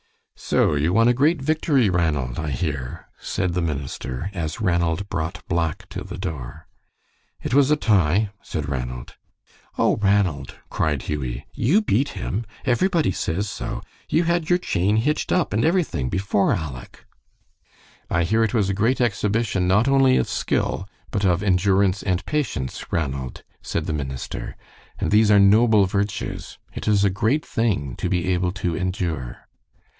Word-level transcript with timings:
"So 0.35 0.73
you 0.73 0.93
won 0.93 1.07
a 1.07 1.13
great 1.13 1.39
victory, 1.39 1.87
Ranald, 1.87 2.39
I 2.39 2.49
hear," 2.49 3.07
said 3.19 3.53
the 3.53 3.61
minister, 3.61 4.31
as 4.33 4.59
Ranald 4.59 5.07
brought 5.07 5.47
Black 5.47 5.87
to 5.89 6.03
the 6.03 6.17
door. 6.17 6.65
"It 7.43 7.53
was 7.53 7.69
a 7.69 7.75
tie," 7.75 8.31
said 8.41 8.67
Ranald. 8.67 9.15
"Oh, 9.77 9.97
Ranald!" 9.97 10.55
cried 10.71 11.03
Hughie, 11.03 11.45
"you 11.53 11.83
beat 11.83 12.09
him. 12.09 12.47
Everybody 12.65 13.11
says 13.11 13.47
so. 13.47 13.83
You 14.09 14.23
had 14.23 14.49
your 14.49 14.57
chain 14.57 14.97
hitched 14.97 15.31
up 15.31 15.53
and 15.53 15.63
everything 15.63 16.09
before 16.09 16.51
Aleck." 16.53 17.05
"I 18.09 18.23
hear 18.23 18.43
it 18.43 18.55
was 18.55 18.69
a 18.69 18.73
great 18.73 18.99
exhibition, 18.99 19.67
not 19.67 19.87
only 19.87 20.17
of 20.17 20.27
skill, 20.27 20.89
but 21.11 21.23
of 21.23 21.43
endurance 21.43 22.01
and 22.01 22.25
patience, 22.25 22.91
Ranald," 22.91 23.43
said 23.61 23.85
the 23.85 23.93
minister. 23.93 24.55
"And 24.97 25.11
these 25.11 25.29
are 25.29 25.39
noble 25.39 25.85
virtues. 25.85 26.57
It 26.73 26.87
is 26.87 27.03
a 27.05 27.11
great 27.11 27.45
thing 27.45 27.95
to 27.97 28.09
be 28.09 28.33
able 28.33 28.51
to 28.53 28.75
endure." 28.75 29.47